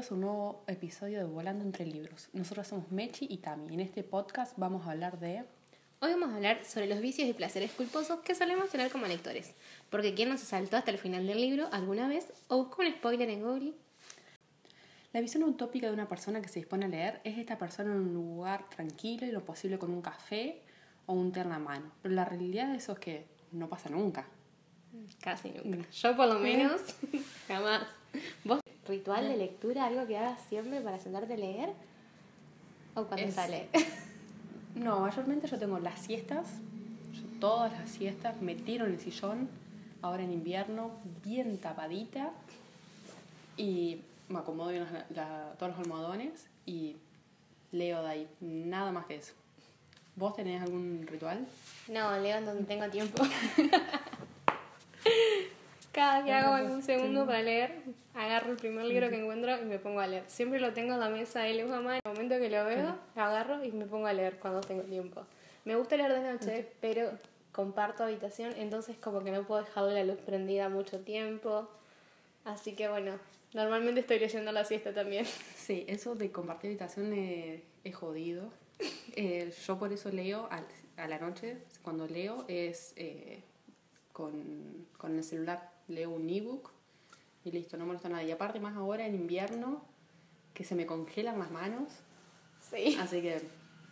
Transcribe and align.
bienvenidos 0.00 0.12
a 0.12 0.14
un 0.14 0.20
nuevo 0.20 0.64
episodio 0.66 1.18
de 1.18 1.24
Volando 1.24 1.62
entre 1.62 1.84
Libros. 1.84 2.30
Nosotros 2.32 2.68
somos 2.68 2.90
Mechi 2.90 3.26
y 3.28 3.36
Tami. 3.36 3.74
En 3.74 3.80
este 3.80 4.02
podcast 4.02 4.56
vamos 4.56 4.86
a 4.86 4.92
hablar 4.92 5.18
de... 5.18 5.44
Hoy 6.00 6.12
vamos 6.12 6.30
a 6.30 6.36
hablar 6.36 6.64
sobre 6.64 6.86
los 6.86 7.00
vicios 7.00 7.28
y 7.28 7.34
placeres 7.34 7.70
culposos 7.72 8.20
que 8.20 8.34
solemos 8.34 8.70
tener 8.70 8.90
como 8.90 9.06
lectores. 9.06 9.52
Porque 9.90 10.14
¿quién 10.14 10.30
no 10.30 10.38
se 10.38 10.46
saltó 10.46 10.78
hasta 10.78 10.90
el 10.90 10.96
final 10.96 11.26
del 11.26 11.38
libro 11.38 11.68
alguna 11.70 12.08
vez 12.08 12.32
o 12.48 12.64
buscó 12.64 12.80
un 12.80 12.90
spoiler 12.92 13.28
en 13.28 13.42
Google? 13.42 13.74
La 15.12 15.20
visión 15.20 15.42
utópica 15.42 15.88
de 15.88 15.92
una 15.92 16.08
persona 16.08 16.40
que 16.40 16.48
se 16.48 16.60
dispone 16.60 16.86
a 16.86 16.88
leer 16.88 17.20
es 17.24 17.36
esta 17.36 17.58
persona 17.58 17.92
en 17.92 18.00
un 18.00 18.14
lugar 18.14 18.70
tranquilo 18.70 19.26
y 19.26 19.32
lo 19.32 19.44
posible 19.44 19.78
con 19.78 19.90
un 19.90 20.00
café 20.00 20.62
o 21.04 21.12
un 21.12 21.30
la 21.34 21.58
mano. 21.58 21.92
Pero 22.00 22.14
la 22.14 22.24
realidad 22.24 22.68
de 22.68 22.78
eso 22.78 22.92
es 22.92 22.98
que 23.00 23.26
no 23.52 23.68
pasa 23.68 23.90
nunca. 23.90 24.26
Casi 25.20 25.50
nunca. 25.62 25.90
Yo 25.90 26.16
por 26.16 26.26
lo 26.26 26.38
menos 26.38 26.80
jamás. 27.46 27.82
¿Vos 28.44 28.60
ritual 28.90 29.28
de 29.28 29.36
lectura, 29.36 29.86
algo 29.86 30.06
que 30.06 30.18
hagas 30.18 30.40
siempre 30.48 30.80
para 30.80 30.98
sentarte 30.98 31.34
a 31.34 31.36
leer? 31.36 31.70
¿O 32.94 33.04
cuando 33.04 33.26
Es- 33.26 33.34
sale? 33.34 33.68
No, 34.74 35.00
mayormente 35.00 35.48
yo 35.48 35.58
tengo 35.58 35.78
las 35.80 35.98
siestas, 36.00 36.46
yo 37.12 37.22
todas 37.40 37.72
las 37.72 37.90
siestas, 37.90 38.40
me 38.40 38.54
tiro 38.54 38.86
en 38.86 38.92
el 38.92 39.00
sillón, 39.00 39.48
ahora 40.00 40.22
en 40.22 40.32
invierno, 40.32 40.92
bien 41.24 41.58
tapadita, 41.58 42.30
y 43.56 44.00
me 44.28 44.38
acomodo 44.38 44.68
bien 44.70 44.86
las- 44.92 45.10
la- 45.10 45.52
todos 45.58 45.72
los 45.72 45.80
almohadones 45.80 46.46
y 46.66 46.96
leo 47.72 48.00
de 48.04 48.08
ahí, 48.10 48.28
nada 48.40 48.92
más 48.92 49.06
que 49.06 49.16
eso. 49.16 49.32
¿Vos 50.14 50.36
tenés 50.36 50.62
algún 50.62 51.04
ritual? 51.06 51.46
No, 51.88 52.16
leo 52.18 52.38
en 52.38 52.46
donde 52.46 52.64
tengo 52.64 52.88
tiempo. 52.90 53.22
Cada 55.92 56.24
que 56.24 56.32
hago 56.32 56.54
algún 56.54 56.82
segundo 56.82 57.26
para 57.26 57.42
leer, 57.42 57.82
agarro 58.14 58.52
el 58.52 58.56
primer 58.56 58.84
libro 58.86 59.08
que 59.10 59.16
encuentro 59.20 59.60
y 59.60 59.64
me 59.64 59.78
pongo 59.78 60.00
a 60.00 60.06
leer. 60.06 60.24
Siempre 60.28 60.60
lo 60.60 60.72
tengo 60.72 60.94
en 60.94 61.00
la 61.00 61.08
mesa 61.08 61.40
de 61.40 61.54
luz 61.54 61.68
mano. 61.70 61.92
En 61.94 62.00
el 62.04 62.12
momento 62.12 62.38
que 62.38 62.48
lo 62.48 62.64
veo, 62.64 62.96
agarro 63.16 63.64
y 63.64 63.72
me 63.72 63.86
pongo 63.86 64.06
a 64.06 64.12
leer 64.12 64.36
cuando 64.38 64.60
tengo 64.60 64.82
tiempo. 64.82 65.22
Me 65.64 65.74
gusta 65.74 65.96
leer 65.96 66.12
de 66.12 66.32
noche, 66.32 66.68
pero 66.80 67.10
comparto 67.52 68.04
habitación, 68.04 68.52
entonces 68.56 68.96
como 68.98 69.24
que 69.24 69.32
no 69.32 69.42
puedo 69.44 69.64
dejarle 69.64 69.94
la 69.94 70.04
luz 70.04 70.20
prendida 70.24 70.68
mucho 70.68 71.00
tiempo. 71.00 71.68
Así 72.44 72.72
que 72.72 72.88
bueno, 72.88 73.18
normalmente 73.52 74.00
estoy 74.00 74.18
leyendo 74.20 74.50
a 74.50 74.52
la 74.52 74.64
siesta 74.64 74.94
también. 74.94 75.26
Sí, 75.56 75.84
eso 75.88 76.14
de 76.14 76.30
compartir 76.32 76.70
habitación 76.70 77.12
eh, 77.12 77.62
es 77.84 77.94
jodido. 77.94 78.50
Eh, 79.14 79.52
yo 79.66 79.78
por 79.78 79.92
eso 79.92 80.10
leo 80.10 80.48
al- 80.50 80.66
a, 80.96 81.06
la 81.06 81.18
noche, 81.18 81.58
cuando 81.82 82.06
leo 82.06 82.44
es 82.48 82.92
eh, 82.96 83.42
con, 84.20 84.86
con 84.98 85.16
el 85.16 85.24
celular, 85.24 85.70
leo 85.88 86.10
un 86.10 86.28
ebook 86.28 86.70
y 87.44 87.50
listo, 87.52 87.76
no 87.76 87.86
molesto 87.86 88.08
a 88.08 88.10
nadie. 88.10 88.28
Y 88.28 88.30
aparte 88.32 88.60
más 88.60 88.76
ahora 88.76 89.06
en 89.06 89.14
invierno, 89.14 89.82
que 90.54 90.64
se 90.64 90.74
me 90.74 90.86
congelan 90.86 91.38
las 91.38 91.50
manos, 91.50 91.88
Sí. 92.70 92.96
así 93.00 93.22
que... 93.22 93.40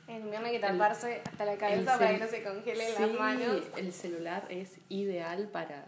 En 0.06 0.22
invierno 0.22 0.46
hay 0.46 0.52
que 0.54 0.60
taparse 0.60 1.22
hasta 1.24 1.44
la 1.44 1.56
cabeza 1.58 1.98
para 1.98 2.12
que 2.12 2.18
no 2.18 2.28
se 2.28 2.42
congelen 2.42 2.86
Sí, 2.96 3.02
las 3.02 3.12
manos. 3.12 3.62
el 3.76 3.92
celular 3.92 4.46
es 4.50 4.76
ideal 4.88 5.48
para, 5.48 5.84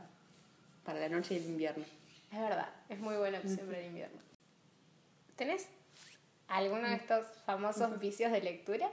para 0.85 1.01
la 1.01 1.09
noche 1.09 1.35
del 1.35 1.45
invierno. 1.51 1.85
Es 2.33 2.39
verdad, 2.39 2.69
es 2.89 2.99
muy 3.01 3.17
buena 3.17 3.39
opción 3.39 3.67
para 3.67 3.79
el 3.79 3.87
invierno. 3.87 4.21
¿Tenés 5.37 5.69
alguno 6.49 6.89
de 6.89 6.95
estos 6.97 7.27
famosos 7.47 7.99
vicios 7.99 8.31
de 8.33 8.41
lectura? 8.43 8.91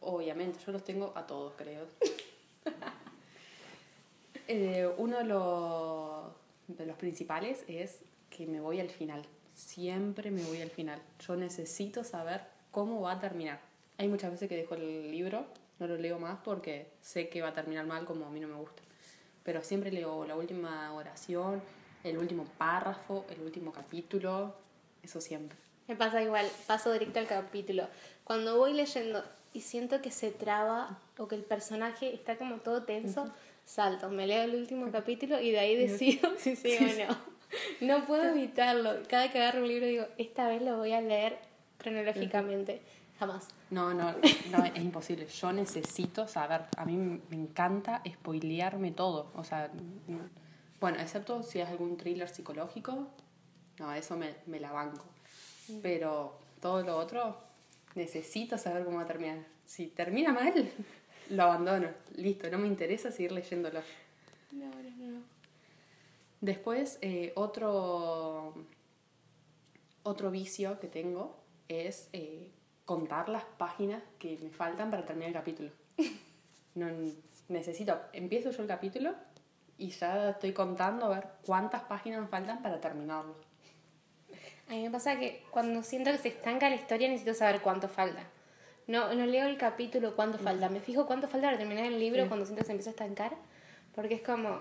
Obviamente, 0.00 0.58
yo 0.64 0.72
los 0.72 0.82
tengo 0.82 1.12
a 1.14 1.26
todos, 1.26 1.52
creo. 1.56 1.86
Eh, 4.52 4.92
uno 4.96 5.18
de 5.18 5.24
los, 5.26 6.24
de 6.66 6.84
los 6.84 6.96
principales 6.96 7.62
es 7.68 8.00
que 8.30 8.48
me 8.48 8.60
voy 8.60 8.80
al 8.80 8.90
final. 8.90 9.22
Siempre 9.54 10.32
me 10.32 10.42
voy 10.42 10.60
al 10.60 10.70
final. 10.70 11.00
Yo 11.24 11.36
necesito 11.36 12.02
saber 12.02 12.40
cómo 12.72 13.00
va 13.00 13.12
a 13.12 13.20
terminar. 13.20 13.60
Hay 13.96 14.08
muchas 14.08 14.32
veces 14.32 14.48
que 14.48 14.56
dejo 14.56 14.74
el 14.74 15.08
libro, 15.12 15.44
no 15.78 15.86
lo 15.86 15.96
leo 15.96 16.18
más 16.18 16.40
porque 16.42 16.88
sé 17.00 17.28
que 17.28 17.42
va 17.42 17.50
a 17.50 17.54
terminar 17.54 17.86
mal 17.86 18.04
como 18.04 18.26
a 18.26 18.30
mí 18.30 18.40
no 18.40 18.48
me 18.48 18.56
gusta. 18.56 18.82
Pero 19.44 19.62
siempre 19.62 19.92
leo 19.92 20.24
la 20.26 20.34
última 20.34 20.92
oración, 20.94 21.62
el 22.02 22.18
último 22.18 22.44
párrafo, 22.58 23.26
el 23.30 23.42
último 23.42 23.70
capítulo, 23.70 24.56
eso 25.00 25.20
siempre. 25.20 25.56
Me 25.86 25.94
pasa 25.94 26.24
igual, 26.24 26.48
paso 26.66 26.92
directo 26.92 27.20
al 27.20 27.28
capítulo. 27.28 27.86
Cuando 28.24 28.58
voy 28.58 28.72
leyendo 28.72 29.22
y 29.52 29.60
siento 29.60 30.02
que 30.02 30.10
se 30.10 30.32
traba 30.32 30.98
o 31.18 31.28
que 31.28 31.36
el 31.36 31.44
personaje 31.44 32.12
está 32.12 32.36
como 32.36 32.56
todo 32.56 32.82
tenso, 32.82 33.32
salto, 33.70 34.10
me 34.10 34.26
leo 34.26 34.42
el 34.42 34.54
último 34.54 34.90
capítulo 34.92 35.40
y 35.40 35.52
de 35.52 35.60
ahí 35.60 35.76
decido 35.76 36.30
si 36.36 36.56
sí 36.56 36.76
o 36.78 37.06
no. 37.06 37.16
No 37.80 38.06
puedo 38.06 38.24
evitarlo. 38.24 39.02
Cada 39.08 39.30
que 39.30 39.38
agarro 39.38 39.62
un 39.62 39.68
libro 39.68 39.86
digo, 39.86 40.06
esta 40.18 40.48
vez 40.48 40.62
lo 40.62 40.76
voy 40.76 40.92
a 40.92 41.00
leer 41.00 41.38
cronológicamente. 41.78 42.80
Jamás. 43.18 43.48
No, 43.70 43.92
no, 43.92 44.14
no, 44.50 44.64
es 44.64 44.76
imposible. 44.76 45.26
Yo 45.26 45.52
necesito 45.52 46.26
saber. 46.26 46.62
A 46.76 46.84
mí 46.84 46.96
me 46.96 47.36
encanta 47.36 48.02
spoilearme 48.08 48.92
todo. 48.92 49.30
O 49.34 49.44
sea, 49.44 49.70
bueno, 50.80 50.98
excepto 51.00 51.42
si 51.42 51.60
es 51.60 51.68
algún 51.68 51.96
thriller 51.96 52.28
psicológico. 52.28 53.08
No, 53.78 53.92
eso 53.92 54.16
me, 54.16 54.36
me 54.46 54.60
la 54.60 54.72
banco. 54.72 55.04
Pero 55.82 56.38
todo 56.60 56.82
lo 56.82 56.96
otro, 56.96 57.36
necesito 57.94 58.56
saber 58.56 58.84
cómo 58.84 58.98
va 58.98 59.02
a 59.02 59.06
terminar. 59.06 59.38
Si 59.64 59.88
termina 59.88 60.32
mal, 60.32 60.70
lo 61.30 61.44
abandono. 61.44 61.88
Listo, 62.16 62.50
no 62.50 62.58
me 62.58 62.66
interesa 62.66 63.10
seguir 63.10 63.32
leyéndolo. 63.32 63.80
No, 64.52 64.66
no, 64.66 65.06
no. 65.06 65.22
Después, 66.40 66.98
eh, 67.02 67.32
otro, 67.36 68.54
otro 70.02 70.30
vicio 70.30 70.78
que 70.80 70.88
tengo 70.88 71.36
es 71.68 72.08
eh, 72.12 72.50
contar 72.84 73.28
las 73.28 73.44
páginas 73.44 74.02
que 74.18 74.38
me 74.42 74.50
faltan 74.50 74.90
para 74.90 75.04
terminar 75.04 75.28
el 75.28 75.34
capítulo. 75.34 75.70
No, 76.72 76.86
necesito, 77.48 78.00
empiezo 78.12 78.52
yo 78.52 78.62
el 78.62 78.68
capítulo 78.68 79.12
y 79.76 79.90
ya 79.90 80.30
estoy 80.30 80.52
contando 80.52 81.06
a 81.06 81.08
ver 81.16 81.26
cuántas 81.44 81.82
páginas 81.82 82.20
me 82.20 82.28
faltan 82.28 82.62
para 82.62 82.80
terminarlo. 82.80 83.34
A 84.68 84.74
mí 84.74 84.84
me 84.84 84.90
pasa 84.92 85.18
que 85.18 85.42
cuando 85.50 85.82
siento 85.82 86.12
que 86.12 86.18
se 86.18 86.28
estanca 86.28 86.70
la 86.70 86.76
historia 86.76 87.08
necesito 87.08 87.34
saber 87.34 87.60
cuánto 87.60 87.88
falta. 87.88 88.22
No, 88.86 89.12
no 89.14 89.26
leo 89.26 89.46
el 89.46 89.56
capítulo 89.56 90.16
cuánto 90.16 90.38
falta. 90.38 90.68
Me 90.68 90.80
fijo 90.80 91.06
cuánto 91.06 91.28
falta 91.28 91.46
para 91.48 91.58
terminar 91.58 91.84
el 91.84 91.98
libro 91.98 92.26
cuando 92.28 92.44
siento 92.44 92.60
que 92.62 92.66
se 92.66 92.72
empieza 92.72 92.90
a 92.90 92.92
estancar. 92.92 93.36
Porque 93.94 94.14
es 94.14 94.22
como, 94.22 94.60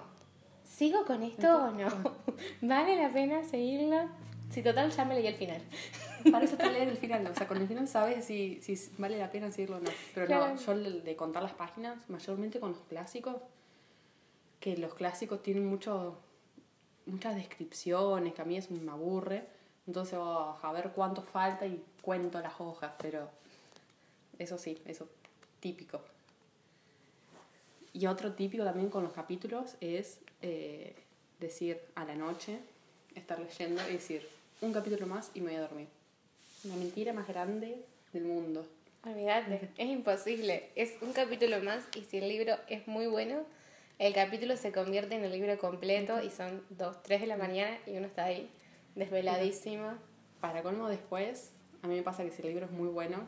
¿sigo 0.64 1.06
con 1.06 1.24
esto 1.24 1.66
o 1.66 1.72
no? 1.72 1.88
¿Vale 2.62 2.96
la 3.02 3.12
pena 3.12 3.44
seguirlo? 3.44 4.10
Si 4.52 4.62
total 4.64 4.92
ya 4.92 5.06
me 5.06 5.16
leí 5.16 5.28
el 5.28 5.36
final. 5.36 5.62
Para 6.32 6.44
eso 6.46 6.58
te 6.58 6.70
leer 6.70 6.90
el 6.90 6.98
final, 6.98 7.26
o 7.28 7.34
sea, 7.36 7.48
con 7.48 7.58
el 7.58 7.68
final 7.68 7.88
sabes 7.88 8.26
si, 8.26 8.62
si 8.62 8.76
vale 8.98 9.18
la 9.18 9.32
pena 9.32 9.52
seguirlo 9.52 9.78
o 9.78 9.80
no. 9.80 9.90
Pero 10.14 10.26
Claro. 10.28 10.56
no, 10.56 10.60
yo 10.60 11.02
de 11.02 11.16
contar 11.16 11.42
las 11.44 11.54
páginas, 11.54 11.98
mayormente 12.10 12.60
con 12.60 12.72
los 12.72 12.82
clásicos, 12.82 13.38
que 14.60 14.76
los 14.76 14.94
clásicos 14.96 15.42
tienen 15.42 15.66
mucho, 15.66 16.18
muchas 17.06 17.36
descripciones, 17.36 18.34
que 18.34 18.42
a 18.42 18.46
mí 18.46 18.58
eso 18.58 18.74
me 18.74 18.92
aburre. 18.92 19.48
Entonces, 19.88 20.20
oh, 20.20 20.58
a 20.62 20.72
ver 20.74 20.92
cuánto 20.94 21.22
falta 21.22 21.66
y 21.66 21.82
cuento 22.02 22.40
las 22.42 22.60
hojas, 22.60 22.92
pero 23.02 23.30
eso 24.40 24.58
sí, 24.58 24.82
eso 24.86 25.08
típico. 25.60 26.02
Y 27.94 28.08
otro 28.08 28.34
típico 28.34 28.64
también 28.64 28.90
con 28.90 29.04
los 29.04 29.14
capítulos 29.14 29.76
es 29.82 30.20
eh, 30.42 30.96
decir 31.40 31.80
a 31.96 32.06
la 32.06 32.16
noche, 32.16 32.60
estar 33.16 33.40
leyendo 33.40 33.82
y 33.90 33.94
decir 33.94 34.28
un 34.62 34.74
capítulo 34.74 35.08
más 35.08 35.32
y 35.34 35.42
me 35.42 35.52
voy 35.52 35.56
a 35.56 35.62
dormir. 35.62 35.88
La 36.64 36.76
mentira 36.76 37.14
más 37.14 37.28
grande 37.28 37.84
del 38.14 38.24
mundo. 38.24 38.66
Olvídate, 39.06 39.70
es 39.78 39.88
imposible. 39.90 40.70
Es 40.76 40.94
un 41.02 41.14
capítulo 41.14 41.62
más 41.62 41.84
y 41.96 42.04
si 42.04 42.18
el 42.18 42.28
libro 42.28 42.56
es 42.68 42.88
muy 42.88 43.08
bueno, 43.08 43.46
el 43.98 44.14
capítulo 44.14 44.56
se 44.58 44.72
convierte 44.72 45.16
en 45.16 45.24
el 45.24 45.32
libro 45.32 45.58
completo 45.58 46.22
y 46.22 46.30
son 46.30 46.64
dos, 46.70 47.02
tres 47.04 47.22
de 47.22 47.28
la 47.28 47.38
mañana 47.38 47.78
y 47.86 47.98
uno 47.98 48.08
está 48.08 48.26
ahí 48.26 48.50
desveladísimo. 48.96 49.94
Para 50.42 50.64
colmo 50.64 50.88
después, 50.88 51.52
a 51.82 51.88
mí 51.88 51.96
me 51.96 52.04
pasa 52.04 52.24
que 52.24 52.32
si 52.32 52.42
el 52.42 52.50
libro 52.50 52.66
es 52.66 52.72
muy 52.72 52.88
bueno, 52.88 53.26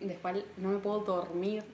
después 0.00 0.44
no 0.56 0.70
me 0.70 0.78
puedo 0.78 1.00
dormir 1.00 1.64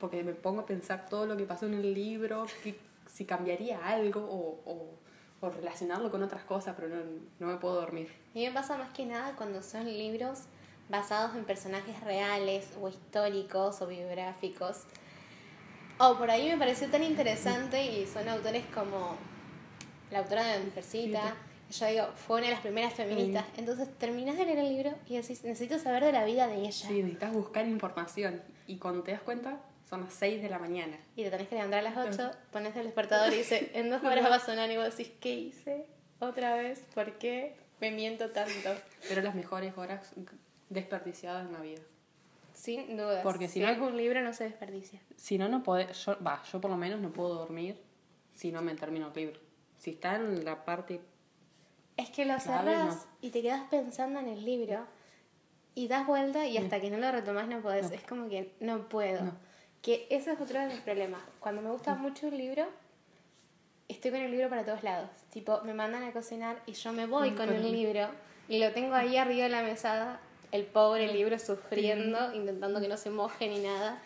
porque 0.00 0.22
me 0.22 0.32
pongo 0.32 0.62
a 0.62 0.66
pensar 0.66 1.06
todo 1.08 1.26
lo 1.26 1.36
que 1.36 1.44
pasó 1.44 1.66
en 1.66 1.74
el 1.74 1.94
libro, 1.94 2.46
que, 2.62 2.78
si 3.12 3.24
cambiaría 3.24 3.86
algo 3.86 4.20
o, 4.20 4.70
o, 4.70 4.98
o 5.40 5.50
relacionarlo 5.50 6.10
con 6.10 6.22
otras 6.22 6.44
cosas, 6.44 6.74
pero 6.76 6.88
no, 6.88 7.02
no 7.38 7.46
me 7.46 7.56
puedo 7.56 7.76
dormir. 7.76 8.08
A 8.32 8.38
mí 8.38 8.46
me 8.46 8.52
pasa 8.52 8.76
más 8.76 8.90
que 8.90 9.06
nada 9.06 9.34
cuando 9.36 9.62
son 9.62 9.86
libros 9.86 10.40
basados 10.88 11.34
en 11.36 11.44
personajes 11.44 12.00
reales 12.02 12.70
o 12.80 12.88
históricos 12.88 13.80
o 13.80 13.86
biográficos. 13.86 14.82
O 15.98 16.16
por 16.18 16.30
ahí 16.30 16.48
me 16.50 16.58
pareció 16.58 16.90
tan 16.90 17.02
interesante 17.02 17.84
y 17.84 18.06
son 18.06 18.28
autores 18.28 18.64
como 18.74 19.16
la 20.10 20.18
autora 20.20 20.44
de 20.44 20.64
Mujercita. 20.64 21.36
Yo 21.70 21.86
digo, 21.86 22.06
fue 22.14 22.36
una 22.38 22.46
de 22.46 22.52
las 22.52 22.60
primeras 22.62 22.94
feministas. 22.94 23.44
Entonces 23.56 23.88
terminás 23.98 24.36
de 24.36 24.44
leer 24.46 24.58
el 24.58 24.68
libro 24.68 24.94
y 25.06 25.16
decís, 25.16 25.42
necesito 25.44 25.78
saber 25.78 26.04
de 26.04 26.12
la 26.12 26.24
vida 26.24 26.46
de 26.46 26.56
ella. 26.60 26.72
Sí, 26.72 27.02
necesitas 27.02 27.32
buscar 27.32 27.66
información 27.66 28.42
y 28.66 28.76
cuando 28.78 29.02
te 29.02 29.12
das 29.12 29.22
cuenta 29.22 29.60
son 29.88 30.02
las 30.02 30.14
6 30.14 30.42
de 30.42 30.48
la 30.48 30.58
mañana. 30.58 30.96
Y 31.16 31.24
te 31.24 31.30
tenés 31.30 31.48
que 31.48 31.54
levantar 31.56 31.80
a 31.80 31.82
las 31.82 31.96
8, 31.96 32.30
pones 32.52 32.74
el 32.76 32.84
despertador 32.84 33.32
y 33.32 33.36
dice, 33.38 33.70
en 33.74 33.90
dos 33.90 34.02
horas 34.04 34.24
va 34.30 34.36
a 34.36 34.40
sonar 34.40 34.70
y 34.70 34.76
vos 34.76 34.96
decís, 34.96 35.12
¿qué 35.20 35.34
hice? 35.34 35.86
¿Otra 36.20 36.56
vez? 36.56 36.80
¿Por 36.94 37.18
qué? 37.18 37.56
Me 37.80 37.90
miento 37.90 38.30
tanto. 38.30 38.70
Pero 39.08 39.20
las 39.22 39.34
mejores 39.34 39.76
horas 39.76 40.12
desperdiciadas 40.70 41.46
en 41.46 41.52
la 41.52 41.60
vida. 41.60 41.82
Sin 42.54 42.96
duda. 42.96 43.22
Porque 43.22 43.48
si 43.48 43.54
si 43.54 43.60
no- 43.60 43.68
es 43.68 43.78
un 43.78 43.96
libro, 43.96 44.22
no 44.22 44.32
se 44.32 44.44
desperdicia. 44.44 45.00
Si 45.16 45.38
no, 45.38 45.48
no 45.48 45.62
puedo, 45.62 45.90
yo, 45.90 46.16
yo 46.52 46.60
por 46.60 46.70
lo 46.70 46.76
menos 46.76 47.00
no 47.00 47.10
puedo 47.12 47.34
dormir 47.34 47.76
si 48.32 48.52
no 48.52 48.62
me 48.62 48.74
termino 48.74 49.08
el 49.08 49.14
libro. 49.14 49.40
Si 49.76 49.90
está 49.90 50.16
en 50.16 50.44
la 50.44 50.64
parte, 50.64 51.00
Es 51.96 52.10
que 52.10 52.24
lo 52.24 52.36
Claro, 52.38 52.64
cerrás 52.64 52.94
no. 52.96 53.02
y 53.20 53.30
te 53.30 53.42
quedas 53.42 53.62
pensando 53.70 54.20
en 54.20 54.28
el 54.28 54.44
libro 54.44 54.86
y 55.74 55.88
das 55.88 56.06
vuelta 56.06 56.46
y 56.46 56.56
hasta 56.58 56.80
que 56.80 56.90
no 56.90 56.98
lo 56.98 57.10
retomás 57.12 57.48
no 57.48 57.60
podés. 57.60 57.90
Es 57.90 58.02
como 58.02 58.28
que 58.28 58.54
no 58.60 58.88
puedo. 58.88 59.22
No. 59.22 59.32
Que 59.82 60.06
ese 60.10 60.32
es 60.32 60.40
otro 60.40 60.58
de 60.60 60.66
mis 60.66 60.80
problemas. 60.80 61.20
Cuando 61.40 61.60
me 61.62 61.70
gusta 61.70 61.94
mucho 61.94 62.26
un 62.28 62.36
libro, 62.38 62.66
estoy 63.88 64.10
con 64.10 64.20
el 64.20 64.30
libro 64.30 64.48
para 64.48 64.64
todos 64.64 64.82
lados. 64.82 65.10
Tipo, 65.30 65.60
me 65.62 65.74
mandan 65.74 66.02
a 66.04 66.12
cocinar 66.12 66.62
y 66.66 66.72
yo 66.72 66.92
me 66.92 67.06
voy 67.06 67.30
Mm, 67.32 67.36
con 67.36 67.46
con 67.46 67.54
el 67.56 67.70
libro 67.72 68.08
y 68.48 68.58
lo 68.58 68.72
tengo 68.72 68.94
ahí 68.94 69.16
arriba 69.16 69.44
de 69.44 69.50
la 69.50 69.62
mesada, 69.62 70.20
el 70.52 70.64
pobre 70.64 71.12
libro 71.12 71.38
sufriendo, 71.38 72.32
intentando 72.34 72.80
que 72.80 72.88
no 72.88 72.96
se 72.96 73.10
moje 73.10 73.48
ni 73.48 73.58
nada. 73.60 73.98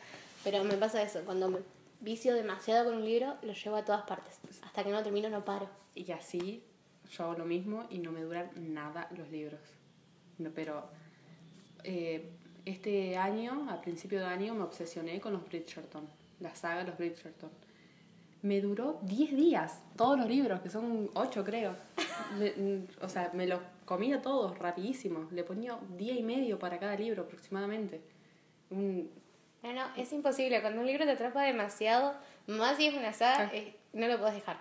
Pero 0.44 0.62
me 0.64 0.74
pasa 0.76 1.02
eso, 1.02 1.20
cuando 1.24 1.48
me 1.48 1.58
vicio 2.00 2.34
demasiado 2.34 2.84
con 2.86 2.96
un 2.98 3.04
libro, 3.04 3.36
lo 3.42 3.52
llevo 3.52 3.76
a 3.76 3.84
todas 3.84 4.02
partes. 4.02 4.38
Hasta 4.62 4.84
que 4.84 4.90
no 4.90 5.02
termino, 5.02 5.28
no 5.28 5.44
paro. 5.44 5.68
y 5.94 6.10
así 6.12 6.62
yo 7.10 7.24
hago 7.24 7.34
lo 7.34 7.44
mismo 7.44 7.86
y 7.90 7.98
no 7.98 8.12
me 8.12 8.20
duran 8.22 8.50
nada 8.56 9.08
los 9.16 9.30
libros. 9.30 9.60
No, 10.38 10.50
pero 10.54 10.84
eh, 11.84 12.28
este 12.64 13.16
año, 13.16 13.66
a 13.70 13.80
principio 13.80 14.20
de 14.20 14.26
año, 14.26 14.54
me 14.54 14.62
obsesioné 14.64 15.20
con 15.20 15.32
los 15.32 15.44
Bridgerton, 15.48 16.06
la 16.40 16.54
saga 16.54 16.80
de 16.84 16.90
los 16.90 16.98
Bridgerton. 16.98 17.50
Me 18.42 18.60
duró 18.60 19.00
10 19.02 19.34
días, 19.34 19.82
todos 19.96 20.16
los 20.18 20.28
libros, 20.28 20.60
que 20.60 20.70
son 20.70 21.10
8 21.14 21.44
creo. 21.44 21.74
O 23.00 23.08
sea, 23.08 23.30
me 23.34 23.46
los 23.48 23.60
comía 23.84 24.22
todos 24.22 24.56
rapidísimo. 24.58 25.28
Le 25.32 25.42
ponía 25.42 25.76
día 25.96 26.14
y 26.14 26.22
medio 26.22 26.58
para 26.58 26.78
cada 26.78 26.94
libro 26.94 27.22
aproximadamente. 27.22 28.00
Un, 28.70 29.10
No, 29.62 29.72
no, 29.72 29.86
es 29.96 30.12
imposible. 30.12 30.60
Cuando 30.60 30.80
un 30.80 30.86
libro 30.86 31.04
te 31.04 31.12
atrapa 31.12 31.42
demasiado, 31.42 32.14
más 32.46 32.76
si 32.76 32.86
es 32.86 32.94
una 32.94 33.12
saga, 33.12 33.48
Claro. 33.50 33.56
eh, 33.56 33.74
no 33.92 34.06
lo 34.06 34.18
puedes 34.18 34.34
dejar. 34.36 34.60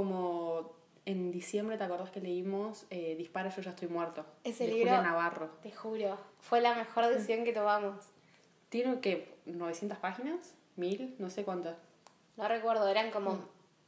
Como 0.00 0.72
en 1.06 1.30
diciembre, 1.32 1.78
¿te 1.78 1.84
acordás 1.84 2.10
que 2.10 2.20
leímos 2.20 2.84
eh, 2.90 3.14
Dispara, 3.16 3.48
yo 3.48 3.62
ya 3.62 3.70
estoy 3.70 3.88
muerto? 3.88 4.26
Ese 4.44 4.64
de 4.66 4.72
libro- 4.74 4.90
Julia 4.90 5.00
Navarro. 5.02 5.48
Te 5.62 5.72
juro, 5.72 6.18
fue 6.40 6.60
la 6.60 6.74
mejor 6.74 7.06
decisión 7.06 7.44
que 7.44 7.54
tomamos. 7.54 8.04
Tiene 8.68 9.00
que 9.00 9.34
900 9.46 9.96
páginas, 9.98 10.52
1000, 10.76 11.14
no 11.18 11.30
sé 11.30 11.44
cuántas. 11.44 11.76
No 12.36 12.46
recuerdo, 12.46 12.86
eran 12.88 13.10
como 13.10 13.38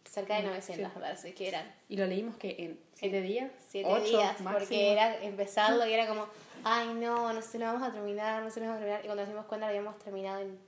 cerca 0.06 0.36
de 0.36 0.44
Mm, 0.44 0.46
900, 0.46 0.90
sí. 0.92 0.98
me 0.98 1.02
parece 1.02 1.34
que 1.34 1.48
eran. 1.48 1.74
Y 1.90 1.98
lo 1.98 2.06
leímos 2.06 2.36
que 2.38 2.56
en 2.58 2.80
7 2.94 3.20
días, 3.20 3.50
Siete 3.68 3.90
8 3.92 4.04
días, 4.04 4.40
máximo. 4.40 4.50
porque 4.52 4.92
era 4.92 5.22
empezarlo 5.22 5.86
y 5.86 5.92
era 5.92 6.06
como, 6.08 6.24
ay 6.64 6.94
no, 6.94 7.34
no 7.34 7.42
se 7.42 7.58
lo 7.58 7.66
vamos 7.66 7.82
a 7.86 7.92
terminar, 7.92 8.42
no 8.42 8.50
se 8.50 8.60
lo 8.60 8.66
vamos 8.66 8.78
a 8.80 8.84
terminar. 8.84 9.00
Y 9.04 9.08
cuando 9.08 9.22
nos 9.24 9.28
dimos 9.28 9.44
cuenta 9.44 9.66
lo 9.66 9.70
habíamos 9.76 9.98
terminado 9.98 10.40
en 10.40 10.58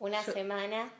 una 0.00 0.20
Yo- 0.26 0.32
semana. 0.32 0.92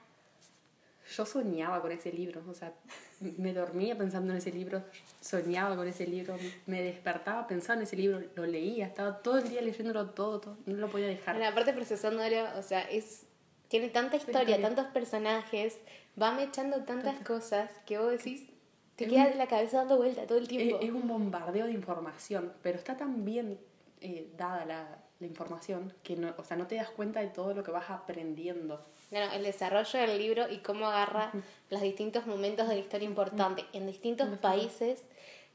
Yo 1.16 1.26
soñaba 1.26 1.80
con 1.82 1.90
ese 1.92 2.12
libro, 2.12 2.42
o 2.48 2.54
sea, 2.54 2.72
me 3.20 3.52
dormía 3.52 3.96
pensando 3.98 4.32
en 4.32 4.38
ese 4.38 4.52
libro, 4.52 4.84
soñaba 5.20 5.74
con 5.76 5.88
ese 5.88 6.06
libro, 6.06 6.36
me 6.66 6.82
despertaba 6.82 7.46
pensando 7.46 7.80
en 7.82 7.86
ese 7.88 7.96
libro, 7.96 8.20
lo 8.36 8.46
leía, 8.46 8.86
estaba 8.86 9.18
todo 9.20 9.38
el 9.38 9.48
día 9.48 9.60
leyéndolo 9.60 10.10
todo, 10.10 10.40
todo 10.40 10.56
no 10.66 10.76
lo 10.76 10.88
podía 10.90 11.08
dejar. 11.08 11.34
Bueno, 11.36 11.50
aparte 11.50 11.72
procesándolo, 11.72 12.58
o 12.58 12.62
sea, 12.62 12.82
es 12.82 13.26
tiene 13.68 13.88
tanta 13.88 14.16
historia, 14.16 14.40
historia. 14.42 14.60
tantos 14.68 14.86
personajes, 14.92 15.78
va 16.20 16.32
mechando 16.32 16.84
tantas 16.84 17.20
cosas 17.22 17.70
que 17.86 17.98
vos 17.98 18.10
decís, 18.10 18.48
te 18.96 19.04
Es 19.06 19.10
queda 19.10 19.28
un- 19.32 19.38
la 19.38 19.46
cabeza 19.48 19.78
dando 19.78 19.96
vuelta 19.96 20.26
todo 20.26 20.38
el 20.38 20.44
Es, 20.44 20.48
tiempo. 20.50 20.78
es 20.80 20.90
un 20.90 21.08
bombardeo 21.08 21.66
de 21.66 21.72
información, 21.72 22.52
pero 22.62 22.78
está 22.78 22.96
tan 22.96 23.24
bien 23.24 23.58
eh, 24.00 24.30
dada 24.36 24.64
la, 24.64 24.98
la 25.18 25.26
información 25.26 25.92
que 26.02 26.16
no, 26.16 26.34
o 26.38 26.44
sea, 26.44 26.56
no 26.56 26.66
te 26.66 26.76
das 26.76 26.90
cuenta 26.90 27.20
de 27.20 27.28
todo 27.28 27.52
lo 27.54 27.62
que 27.62 27.70
vas 27.70 27.90
aprendiendo. 27.90 28.86
Bueno, 29.10 29.32
el 29.32 29.42
desarrollo 29.42 29.98
del 29.98 30.18
libro 30.18 30.48
y 30.48 30.58
cómo 30.58 30.86
agarra 30.86 31.32
los 31.68 31.80
distintos 31.80 32.26
momentos 32.26 32.68
de 32.68 32.74
la 32.74 32.80
historia 32.80 33.08
importante 33.08 33.64
en 33.72 33.86
distintos 33.86 34.28
países 34.38 35.02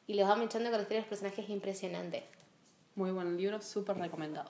y 0.07 0.15
los 0.15 0.29
va 0.29 0.35
mechando 0.35 0.69
con 0.69 0.77
la 0.77 0.81
historia 0.83 1.01
de 1.01 1.07
los 1.07 1.09
personajes 1.09 1.45
es 1.45 1.49
impresionante. 1.49 2.23
Muy 2.95 3.11
buen 3.11 3.37
libro, 3.37 3.61
súper 3.61 3.97
recomendado. 3.97 4.49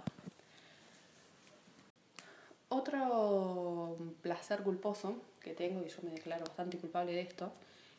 Otro 2.69 3.96
placer 4.22 4.63
culposo 4.63 5.16
que 5.40 5.54
tengo, 5.54 5.86
y 5.86 5.90
yo 5.90 5.98
me 6.01 6.12
declaro 6.12 6.44
bastante 6.46 6.78
culpable 6.78 7.13
de 7.13 7.22
esto, 7.22 7.51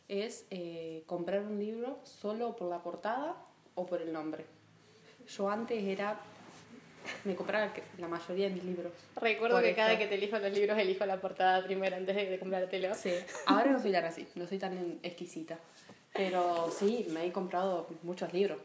es 0.09 0.44
eh, 0.50 1.05
comprar 1.06 1.43
un 1.43 1.59
libro 1.59 1.99
solo 2.02 2.56
por 2.56 2.69
la 2.69 2.82
portada 2.82 3.37
o 3.76 3.87
por 3.87 4.02
el 4.02 4.12
nombre. 4.12 4.44
Yo 5.29 5.49
antes 5.49 5.82
era, 5.82 6.20
me 7.25 7.35
compraba 7.35 7.73
la 7.99 8.08
mayoría 8.08 8.49
de 8.49 8.55
mis 8.55 8.64
libros. 8.64 8.93
Recuerdo 9.17 9.61
que 9.61 9.70
esto. 9.70 9.82
cada 9.82 9.99
que 9.99 10.06
te 10.06 10.14
elijo 10.17 10.38
los 10.38 10.53
libros 10.53 10.79
elijo 10.79 11.06
la 11.06 11.20
portada 11.20 11.64
primero 11.64 11.97
antes 11.97 12.14
de, 12.14 12.31
de 12.31 12.38
comprártelo. 12.38 12.94
Sí, 12.94 13.12
ahora 13.47 13.70
no 13.70 13.81
soy 13.81 13.93
tan 13.93 14.05
así, 14.05 14.26
no 14.35 14.47
soy 14.47 14.58
tan 14.58 14.99
exquisita. 15.03 15.58
Pero 16.12 16.70
sí, 16.70 17.06
me 17.11 17.26
he 17.26 17.32
comprado 17.32 17.88
muchos 18.03 18.32
libros. 18.32 18.58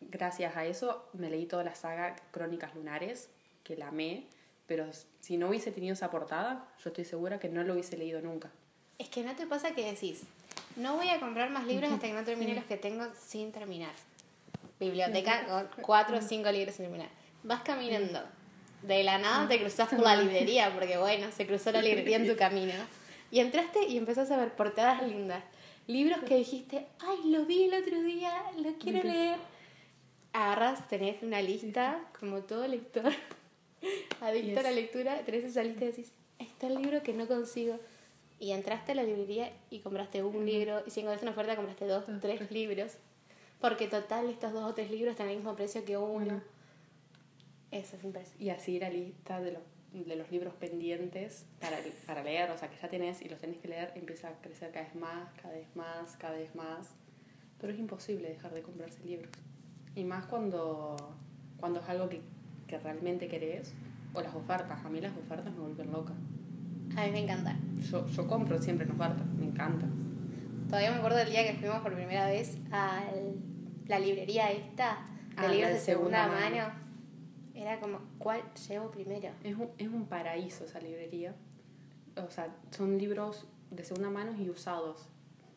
Gracias 0.00 0.56
a 0.56 0.64
eso 0.64 1.08
me 1.14 1.30
leí 1.30 1.46
toda 1.46 1.64
la 1.64 1.74
saga 1.74 2.16
Crónicas 2.30 2.74
Lunares, 2.74 3.28
que 3.64 3.76
la 3.76 3.88
amé, 3.88 4.24
pero 4.66 4.86
si 5.20 5.36
no 5.36 5.48
hubiese 5.48 5.72
tenido 5.72 5.94
esa 5.94 6.10
portada, 6.10 6.68
yo 6.82 6.90
estoy 6.90 7.04
segura 7.04 7.40
que 7.40 7.48
no 7.48 7.64
lo 7.64 7.72
hubiese 7.72 7.96
leído 7.96 8.20
nunca. 8.20 8.50
Es 8.98 9.08
que 9.08 9.22
no 9.22 9.34
te 9.34 9.46
pasa 9.46 9.74
que 9.74 9.90
decís, 9.90 10.24
no 10.76 10.96
voy 10.96 11.08
a 11.08 11.18
comprar 11.18 11.50
más 11.50 11.66
libros 11.66 11.90
hasta 11.90 12.06
que 12.06 12.12
no 12.12 12.24
termine 12.24 12.54
los 12.54 12.64
que 12.64 12.76
tengo 12.76 13.06
sin 13.18 13.52
terminar. 13.52 13.92
Biblioteca 14.78 15.46
con 15.46 15.82
cuatro 15.82 16.18
o 16.18 16.20
cinco 16.20 16.50
libros 16.52 16.76
sin 16.76 16.84
terminar. 16.84 17.08
Vas 17.42 17.62
caminando. 17.62 18.20
De 18.82 19.02
la 19.02 19.18
nada 19.18 19.48
te 19.48 19.58
cruzas 19.58 19.88
por 19.88 20.00
la 20.00 20.16
librería, 20.16 20.72
porque 20.72 20.98
bueno, 20.98 21.30
se 21.32 21.46
cruzó 21.46 21.72
la 21.72 21.82
librería 21.82 22.16
en 22.16 22.28
tu 22.28 22.36
camino. 22.36 22.74
Y 23.30 23.40
entraste 23.40 23.84
y 23.86 23.96
empezás 23.96 24.30
a 24.30 24.36
ver 24.36 24.54
portadas 24.54 25.02
lindas. 25.06 25.42
Libros 25.86 26.20
que 26.26 26.36
dijiste, 26.36 26.86
ay, 27.00 27.30
lo 27.30 27.44
vi 27.46 27.64
el 27.64 27.74
otro 27.82 28.00
día, 28.02 28.32
lo 28.58 28.72
quiero 28.74 29.02
leer. 29.08 29.38
Agarras, 30.32 30.86
tenés 30.88 31.22
una 31.22 31.40
lista, 31.42 32.00
como 32.20 32.42
todo 32.42 32.66
lector, 32.68 33.10
adicto 34.20 34.60
a 34.60 34.62
la 34.62 34.70
Yes. 34.70 34.76
lectura, 34.76 35.18
tenés 35.24 35.44
esa 35.44 35.62
lista 35.62 35.84
y 35.84 35.88
decís, 35.88 36.12
está 36.38 36.66
el 36.66 36.74
libro 36.76 37.02
que 37.02 37.12
no 37.14 37.26
consigo. 37.26 37.78
Y 38.40 38.52
entraste 38.52 38.92
a 38.92 38.94
la 38.94 39.02
librería 39.02 39.50
y 39.70 39.80
compraste 39.80 40.22
un 40.22 40.46
libro, 40.46 40.82
y 40.86 40.90
si 40.90 41.00
encontraste 41.00 41.24
una 41.24 41.32
oferta 41.32 41.56
compraste 41.56 41.86
dos, 41.86 42.04
tres 42.20 42.50
libros. 42.52 42.92
Porque 43.60 43.88
total, 43.88 44.28
estos 44.28 44.52
dos 44.52 44.70
o 44.70 44.74
tres 44.74 44.90
libros 44.92 45.12
están 45.12 45.28
al 45.28 45.34
mismo 45.34 45.56
precio 45.56 45.84
que 45.84 45.96
uno. 45.96 46.40
Eso 47.70 47.96
es 47.96 48.04
impresionante. 48.04 48.44
Y 48.44 48.50
así 48.50 48.78
la 48.78 48.90
lista 48.90 49.40
de, 49.40 49.52
los- 49.52 50.06
de 50.06 50.16
los 50.16 50.30
libros 50.30 50.54
pendientes 50.54 51.46
para, 51.60 51.76
para 52.06 52.22
leer, 52.22 52.50
o 52.50 52.58
sea, 52.58 52.68
que 52.70 52.76
ya 52.80 52.88
tenés 52.88 53.20
y 53.22 53.28
los 53.28 53.38
tenés 53.40 53.58
que 53.58 53.68
leer, 53.68 53.92
empieza 53.94 54.28
a 54.28 54.32
crecer 54.40 54.70
cada 54.72 54.84
vez 54.86 54.94
más, 54.94 55.28
cada 55.42 55.54
vez 55.54 55.66
más, 55.76 56.16
cada 56.16 56.36
vez 56.36 56.54
más. 56.54 56.88
Pero 57.60 57.72
es 57.72 57.78
imposible 57.78 58.28
dejar 58.28 58.52
de 58.54 58.62
comprarse 58.62 59.02
libros. 59.04 59.30
Y 59.94 60.04
más 60.04 60.26
cuando, 60.26 60.96
cuando 61.58 61.80
es 61.80 61.88
algo 61.88 62.08
que, 62.08 62.20
que 62.66 62.78
realmente 62.78 63.28
querés, 63.28 63.72
o 64.14 64.20
las 64.22 64.34
ofertas. 64.34 64.84
A 64.84 64.88
mí 64.88 65.00
las 65.00 65.16
ofertas 65.16 65.52
me 65.52 65.60
vuelven 65.60 65.90
loca. 65.92 66.14
A 66.96 67.04
mí 67.04 67.10
me 67.12 67.20
encanta. 67.20 67.56
Yo, 67.90 68.06
yo 68.06 68.26
compro 68.26 68.60
siempre 68.62 68.86
en 68.86 68.92
ofertas, 68.92 69.26
me 69.38 69.44
encanta. 69.46 69.86
Todavía 70.68 70.90
me 70.92 70.96
acuerdo 70.98 71.18
del 71.18 71.30
día 71.30 71.46
que 71.46 71.58
fuimos 71.58 71.80
por 71.80 71.94
primera 71.94 72.26
vez 72.28 72.56
a 72.70 73.02
la 73.86 73.98
librería 73.98 74.50
esta 74.52 74.98
de 75.40 75.46
Ah, 75.46 75.48
libros 75.48 75.72
de 75.72 75.78
segunda, 75.78 76.24
segunda 76.24 76.40
mano. 76.50 76.56
mano. 76.56 76.87
Era 77.58 77.80
como, 77.80 78.00
¿cuál 78.18 78.40
llevo 78.68 78.88
primero? 78.92 79.30
Es 79.42 79.56
un, 79.56 79.68
es 79.78 79.88
un 79.88 80.06
paraíso 80.06 80.64
esa 80.64 80.78
librería. 80.78 81.34
O 82.16 82.30
sea, 82.30 82.54
son 82.70 82.96
libros 82.98 83.46
de 83.70 83.82
segunda 83.84 84.10
mano 84.10 84.40
y 84.40 84.48
usados. 84.48 85.08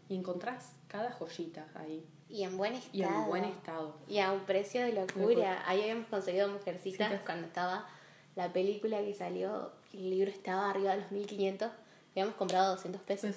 Y 0.10 0.15
encontrás 0.15 0.74
cada 0.88 1.12
joyita 1.12 1.67
ahí. 1.75 2.03
Y 2.27 2.43
en 2.43 2.58
buen 2.58 2.74
estado. 2.74 2.98
Y 2.98 3.03
en 3.03 3.25
buen 3.27 3.46
estado. 3.46 3.96
Y 4.08 4.17
a 4.17 4.31
un 4.31 4.39
precio 4.41 4.81
de 4.81 4.93
locura. 4.93 5.27
Locura. 5.27 5.63
Ahí 5.67 5.81
habíamos 5.81 6.08
conseguido 6.08 6.50
Mujercitas 6.50 7.12
Sí, 7.12 7.17
cuando 7.24 7.46
estaba 7.46 7.88
la 8.36 8.51
película 8.51 9.00
que 9.01 9.13
salió. 9.13 9.72
El 9.93 10.10
libro 10.10 10.31
estaba 10.31 10.72
arriba 10.72 10.96
de 10.96 11.01
los 11.01 11.12
1500. 11.12 11.70
Habíamos 12.13 12.34
comprado 12.34 12.72
200 12.72 13.01
pesos. 13.03 13.36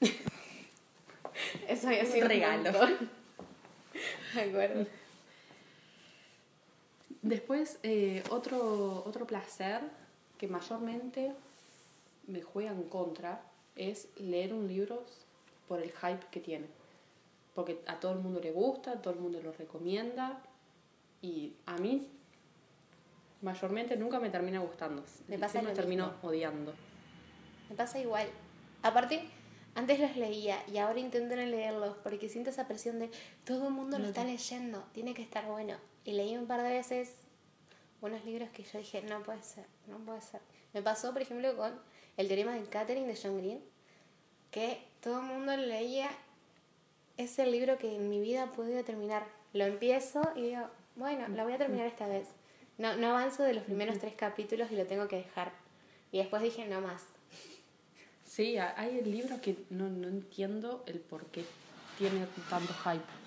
Eso 1.68 1.88
había 1.88 2.04
Un 2.04 2.06
sido 2.06 2.28
regalo. 2.28 2.70
Me 4.34 4.42
acuerdo. 4.42 4.86
Después, 7.22 7.78
eh, 7.82 8.22
otro, 8.30 9.02
otro 9.04 9.26
placer 9.26 9.80
que 10.38 10.48
mayormente 10.48 11.32
me 12.26 12.42
juega 12.42 12.70
en 12.70 12.84
contra 12.84 13.40
es 13.74 14.08
leer 14.16 14.52
un 14.52 14.68
libro 14.68 15.04
por 15.68 15.80
el 15.80 15.90
hype 15.92 16.26
que 16.30 16.40
tiene. 16.40 16.66
Porque 17.54 17.80
a 17.86 17.98
todo 17.98 18.12
el 18.12 18.18
mundo 18.18 18.40
le 18.40 18.52
gusta, 18.52 19.00
todo 19.00 19.14
el 19.14 19.20
mundo 19.20 19.40
lo 19.42 19.52
recomienda 19.52 20.40
y 21.22 21.54
a 21.66 21.78
mí 21.78 22.08
mayormente 23.42 23.96
nunca 23.96 24.20
me 24.20 24.30
termina 24.30 24.60
gustando. 24.60 25.02
Me 25.28 25.38
pasa 25.38 25.52
Siempre 25.52 25.72
lo 25.72 25.76
termino 25.76 26.06
mismo. 26.06 26.28
odiando. 26.28 26.74
Me 27.70 27.76
pasa 27.76 27.98
igual. 27.98 28.28
Aparte, 28.82 29.28
Antes 29.76 30.00
los 30.00 30.16
leía 30.16 30.56
y 30.72 30.78
ahora 30.78 30.98
intento 30.98 31.36
no 31.36 31.42
leerlos 31.42 31.98
porque 32.02 32.30
siento 32.30 32.48
esa 32.48 32.66
presión 32.66 32.98
de 32.98 33.10
todo 33.44 33.68
el 33.68 33.74
mundo 33.74 33.98
lo 33.98 34.06
está 34.06 34.24
leyendo, 34.24 34.82
tiene 34.94 35.12
que 35.12 35.20
estar 35.20 35.44
bueno. 35.44 35.74
Y 36.06 36.12
leí 36.12 36.36
un 36.36 36.46
par 36.46 36.62
de 36.62 36.70
veces 36.70 37.12
unos 38.00 38.24
libros 38.24 38.48
que 38.50 38.62
yo 38.62 38.78
dije, 38.78 39.02
no 39.02 39.24
puede 39.24 39.42
ser, 39.42 39.66
no 39.88 39.98
puede 39.98 40.20
ser. 40.20 40.40
Me 40.72 40.80
pasó, 40.80 41.12
por 41.12 41.20
ejemplo, 41.20 41.56
con 41.56 41.72
El 42.16 42.28
teorema 42.28 42.54
de 42.54 42.64
Catherine 42.66 43.08
de 43.08 43.18
John 43.20 43.38
Green, 43.38 43.60
que 44.52 44.86
todo 45.02 45.18
el 45.18 45.26
mundo 45.26 45.56
leía. 45.56 46.08
Es 47.16 47.40
el 47.40 47.50
libro 47.50 47.76
que 47.76 47.96
en 47.96 48.08
mi 48.08 48.20
vida 48.20 48.44
he 48.44 48.56
podido 48.56 48.84
terminar. 48.84 49.26
Lo 49.52 49.64
empiezo 49.64 50.22
y 50.36 50.42
digo, 50.42 50.68
bueno, 50.94 51.26
lo 51.26 51.42
voy 51.42 51.54
a 51.54 51.58
terminar 51.58 51.86
esta 51.86 52.06
vez. 52.06 52.28
No, 52.78 52.96
no 52.96 53.08
avanzo 53.08 53.42
de 53.42 53.54
los 53.54 53.64
primeros 53.64 53.98
tres 53.98 54.14
capítulos 54.14 54.70
y 54.70 54.76
lo 54.76 54.86
tengo 54.86 55.08
que 55.08 55.16
dejar. 55.16 55.50
Y 56.12 56.18
después 56.18 56.40
dije, 56.40 56.66
no 56.66 56.80
más. 56.80 57.02
Sí, 58.24 58.58
hay 58.58 59.02
libros 59.02 59.40
que 59.40 59.56
no, 59.70 59.88
no 59.88 60.06
entiendo 60.06 60.84
el 60.86 61.00
por 61.00 61.26
qué 61.26 61.44
tiene 61.98 62.26
tanto 62.48 62.72
hype. 62.84 63.25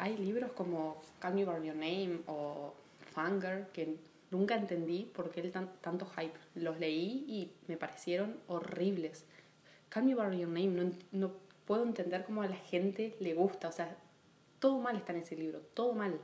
Hay 0.00 0.16
libros 0.16 0.50
como 0.52 1.02
Call 1.18 1.34
Me 1.34 1.44
By 1.44 1.62
Your 1.62 1.76
Name 1.76 2.20
o 2.26 2.72
Fanger 3.12 3.66
que 3.74 3.98
nunca 4.30 4.54
entendí 4.54 5.04
por 5.14 5.30
qué 5.30 5.42
el 5.42 5.52
tanto 5.52 6.06
hype. 6.06 6.32
Los 6.54 6.80
leí 6.80 7.26
y 7.28 7.52
me 7.66 7.76
parecieron 7.76 8.40
horribles. 8.48 9.26
Call 9.90 10.04
Me 10.04 10.14
By 10.14 10.38
Your 10.38 10.48
Name 10.48 10.68
no, 10.68 10.92
no 11.12 11.32
puedo 11.66 11.82
entender 11.82 12.24
cómo 12.24 12.40
a 12.40 12.46
la 12.46 12.56
gente 12.56 13.14
le 13.20 13.34
gusta. 13.34 13.68
O 13.68 13.72
sea, 13.72 13.94
todo 14.58 14.78
mal 14.78 14.96
está 14.96 15.12
en 15.12 15.18
ese 15.18 15.36
libro, 15.36 15.60
todo 15.74 15.92
mal. 15.92 16.18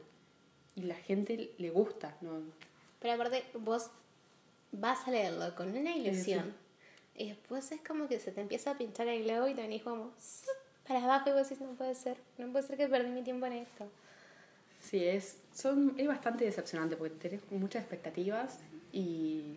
Y 0.74 0.84
la 0.84 0.94
gente 0.94 1.52
le 1.58 1.68
gusta. 1.68 2.16
¿no? 2.22 2.40
Pero 2.98 3.12
aparte, 3.12 3.44
vos 3.58 3.90
vas 4.72 5.06
a 5.06 5.10
leerlo 5.10 5.54
con 5.54 5.68
una 5.76 5.94
ilusión. 5.94 6.54
Y 7.14 7.28
después 7.28 7.70
es 7.72 7.82
como 7.82 8.08
que 8.08 8.20
se 8.20 8.32
te 8.32 8.40
empieza 8.40 8.70
a 8.70 8.78
pinchar 8.78 9.06
el 9.08 9.24
globo 9.24 9.48
y 9.48 9.54
te 9.54 9.60
venís 9.60 9.82
como 9.82 10.14
para 10.90 11.04
abajo 11.04 11.30
y 11.30 11.32
vos 11.34 11.48
decís, 11.48 11.64
no 11.64 11.72
puede 11.74 11.94
ser, 11.94 12.16
no 12.36 12.50
puede 12.50 12.66
ser 12.66 12.76
que 12.76 12.88
perdí 12.88 13.10
mi 13.10 13.22
tiempo 13.22 13.46
en 13.46 13.52
esto. 13.52 13.86
Sí, 14.80 15.04
es, 15.06 15.38
son, 15.54 15.94
es 15.96 16.08
bastante 16.08 16.44
decepcionante 16.44 16.96
porque 16.96 17.14
tenés 17.14 17.48
muchas 17.52 17.82
expectativas 17.82 18.58
y, 18.92 19.56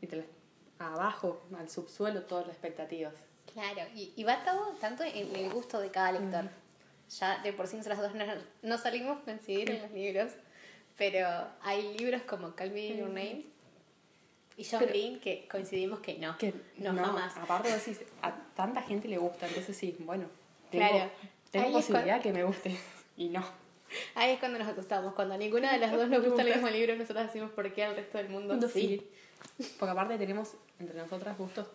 y 0.00 0.06
te 0.06 0.24
abajo, 0.78 1.42
al 1.58 1.68
subsuelo, 1.68 2.22
todas 2.22 2.46
las 2.46 2.56
expectativas. 2.56 3.12
Claro, 3.52 3.82
y, 3.94 4.14
y 4.16 4.24
va 4.24 4.42
todo 4.44 4.72
tanto 4.80 5.04
en 5.04 5.36
el 5.36 5.50
gusto 5.50 5.78
de 5.78 5.90
cada 5.90 6.12
lector. 6.12 6.48
Ya 7.18 7.42
de 7.42 7.52
por 7.52 7.66
sí 7.66 7.76
nosotras 7.76 8.00
dos 8.00 8.14
no, 8.14 8.24
no 8.62 8.78
salimos 8.78 9.18
a 9.18 9.24
coincidir 9.24 9.70
en 9.72 9.82
los 9.82 9.90
libros, 9.90 10.32
pero 10.96 11.28
hay 11.60 11.98
libros 11.98 12.22
como 12.22 12.54
Call 12.54 12.70
Me 12.70 12.96
Your 12.96 13.08
Name 13.08 13.44
y 14.56 14.64
John 14.64 14.86
Green, 14.86 15.20
que 15.20 15.46
coincidimos 15.50 16.00
que 16.00 16.16
no. 16.16 16.38
Que 16.38 16.54
no, 16.78 16.94
jamás. 16.94 17.36
Aparte 17.36 17.70
decís, 17.70 18.00
a 18.22 18.34
tanta 18.54 18.80
gente 18.80 19.06
le 19.08 19.18
gusta, 19.18 19.46
entonces 19.46 19.76
sí, 19.76 19.94
bueno, 20.00 20.28
tengo, 20.78 20.88
claro. 20.88 21.10
tengo 21.50 21.72
posibilidad 21.72 22.20
que 22.20 22.32
me 22.32 22.44
guste. 22.44 22.76
Y 23.14 23.28
no. 23.28 23.44
Ahí 24.14 24.32
es 24.32 24.38
cuando 24.40 24.58
nos 24.58 24.66
acostamos. 24.66 25.12
Cuando 25.12 25.34
a 25.34 25.36
ninguna 25.36 25.70
de 25.70 25.78
las 25.78 25.92
dos 25.92 26.08
nos 26.08 26.24
gusta 26.24 26.42
el 26.42 26.48
mismo 26.48 26.68
libro, 26.70 26.96
nosotros 26.96 27.26
decimos 27.26 27.50
por 27.50 27.70
qué 27.74 27.84
al 27.84 27.94
resto 27.94 28.16
del 28.16 28.30
mundo 28.30 28.58
sí. 28.68 29.06
Porque 29.78 29.92
aparte 29.92 30.16
tenemos 30.16 30.54
entre 30.80 30.96
nosotras 30.96 31.36
gustos 31.36 31.66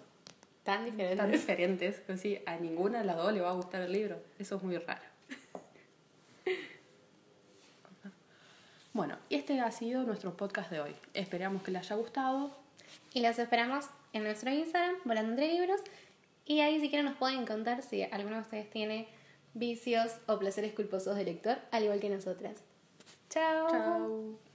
tan 0.63 0.83
diferentes. 0.83 1.17
Tan 1.17 1.31
diferentes. 1.31 1.99
Que 2.01 2.17
sí, 2.17 2.39
a 2.45 2.57
ninguna 2.57 2.99
de 2.99 3.05
las 3.05 3.17
dos 3.17 3.31
le 3.31 3.39
va 3.39 3.51
a 3.51 3.53
gustar 3.53 3.83
el 3.83 3.91
libro. 3.91 4.19
Eso 4.39 4.55
es 4.55 4.63
muy 4.63 4.77
raro. 4.77 5.01
Bueno, 8.93 9.15
este 9.29 9.59
ha 9.59 9.71
sido 9.71 10.03
nuestro 10.03 10.35
podcast 10.35 10.71
de 10.71 10.81
hoy. 10.81 10.95
Esperamos 11.13 11.61
que 11.61 11.69
les 11.69 11.83
haya 11.83 11.95
gustado. 11.95 12.51
Y 13.13 13.21
los 13.21 13.37
esperamos 13.37 13.85
en 14.11 14.23
nuestro 14.23 14.49
Instagram, 14.49 14.95
Volando 15.05 15.33
entre 15.33 15.53
Libros. 15.53 15.81
Y 16.47 16.61
ahí 16.61 16.79
si 16.79 16.89
quieren 16.89 17.05
nos 17.05 17.17
pueden 17.17 17.45
contar 17.45 17.83
si 17.83 18.03
alguno 18.03 18.37
de 18.37 18.41
ustedes 18.41 18.69
tiene 18.69 19.07
vicios 19.53 20.13
o 20.27 20.39
placeres 20.39 20.73
culposos 20.73 21.15
de 21.15 21.25
lector, 21.25 21.57
al 21.71 21.83
igual 21.83 21.99
que 21.99 22.09
nosotras. 22.09 22.63
Chao. 23.29 23.67
Chao. 23.69 24.46